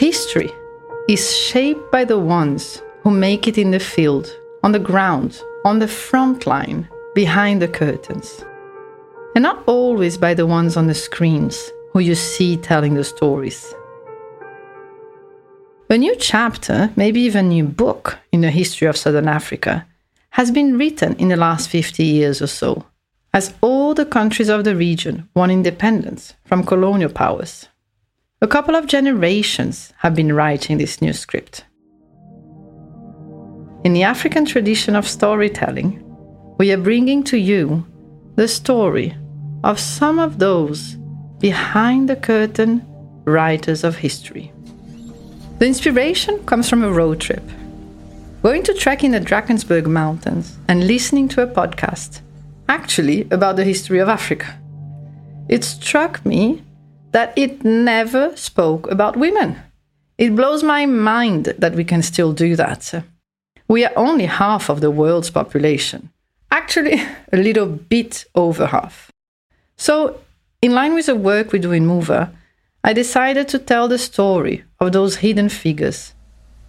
[0.00, 0.50] History
[1.10, 5.78] is shaped by the ones who make it in the field, on the ground, on
[5.78, 8.42] the front line, behind the curtains.
[9.34, 13.74] And not always by the ones on the screens who you see telling the stories.
[15.90, 19.86] A new chapter, maybe even a new book in the history of Southern Africa,
[20.30, 22.86] has been written in the last 50 years or so,
[23.34, 27.68] as all the countries of the region won independence from colonial powers.
[28.42, 31.66] A couple of generations have been writing this new script.
[33.84, 36.02] In the African tradition of storytelling,
[36.56, 37.86] we are bringing to you
[38.36, 39.14] the story
[39.62, 40.96] of some of those
[41.38, 42.82] behind the curtain
[43.26, 44.50] writers of history.
[45.58, 47.46] The inspiration comes from a road trip.
[48.42, 52.22] Going to trek in the Drakensberg Mountains and listening to a podcast,
[52.70, 54.58] actually about the history of Africa.
[55.50, 56.62] It struck me
[57.12, 59.56] that it never spoke about women.
[60.18, 63.04] It blows my mind that we can still do that.
[63.68, 66.10] We are only half of the world's population,
[66.50, 67.00] actually,
[67.32, 69.10] a little bit over half.
[69.76, 70.20] So,
[70.60, 72.30] in line with the work we do in Mover,
[72.84, 76.12] I decided to tell the story of those hidden figures.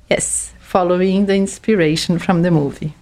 [0.09, 2.93] Yes, following the inspiration from the movie.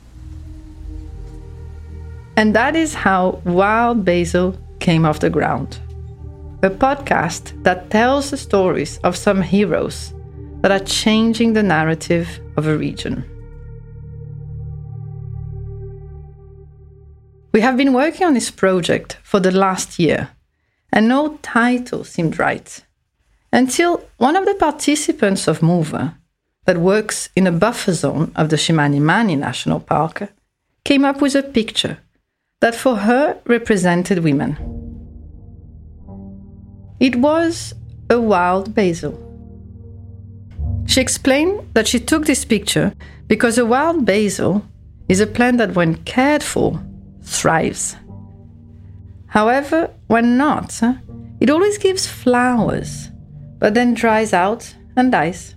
[2.35, 5.79] And that is how Wild Basil came off the ground
[6.61, 10.13] a podcast that tells the stories of some heroes
[10.61, 13.23] that are changing the narrative of a region.
[17.53, 20.29] We have been working on this project for the last year,
[20.91, 22.83] and no title seemed right
[23.51, 26.15] until one of the participants of Mover,
[26.65, 30.31] that works in a buffer zone of the Chimanimani National Park,
[30.83, 31.97] came up with a picture
[32.59, 34.78] that for her represented women.
[36.99, 37.73] It was
[38.09, 39.17] a wild basil.
[40.85, 42.93] She explained that she took this picture
[43.27, 44.65] because a wild basil
[45.07, 46.81] is a plant that, when cared for,
[47.21, 47.95] thrives.
[49.27, 50.81] However, when not,
[51.39, 53.09] it always gives flowers,
[53.59, 55.55] but then dries out and dies.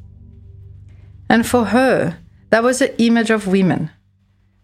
[1.28, 2.19] And for her,
[2.50, 3.91] that was the image of women.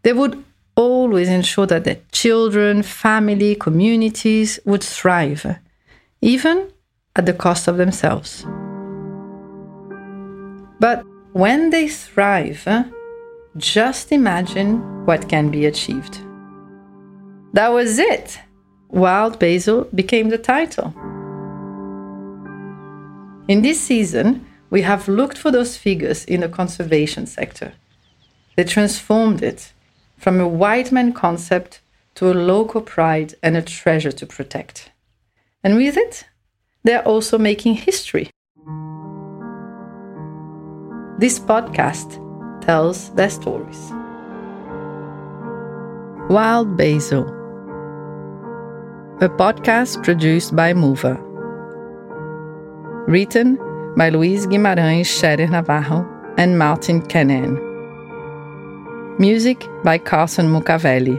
[0.03, 0.45] They would
[0.77, 5.45] always ensure that their children, family, communities would thrive
[6.21, 6.71] even
[7.17, 8.45] at the cost of themselves.
[10.81, 12.67] But when they thrive,
[13.57, 16.21] just imagine what can be achieved.
[17.53, 18.39] That was it.
[18.89, 20.95] Wild Basil became the title.
[23.49, 27.73] In this season, we have looked for those figures in the conservation sector.
[28.57, 29.73] They transformed it
[30.19, 31.81] from a white man concept
[32.17, 34.91] to a local pride and a treasure to protect.
[35.65, 36.25] And with it,
[36.85, 38.31] they're also making history.
[41.19, 42.23] This podcast
[42.65, 43.91] tells their stories.
[46.31, 47.27] Wild Basil,
[49.21, 51.19] a podcast produced by Mover.
[53.09, 53.59] Written
[53.97, 57.59] by Luis Guimarães Scherer Navarro and Martin Kennen.
[59.19, 61.19] Music by Carson Mukavelli.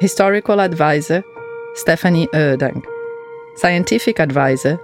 [0.00, 1.24] Historical advisor
[1.74, 2.84] Stephanie Urdang.
[3.56, 4.78] Scientific advisor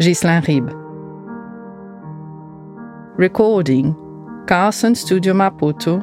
[0.00, 0.72] Ghislain Rib.
[3.18, 3.94] Recording
[4.46, 6.02] Carson Studio Maputo.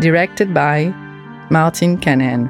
[0.00, 0.94] Directed by
[1.50, 2.48] Martin Kennen.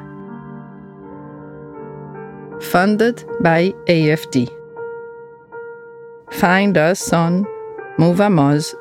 [2.61, 4.49] Funded by AFD.
[6.31, 7.45] Find us on
[7.97, 8.79] movamos.co.mz.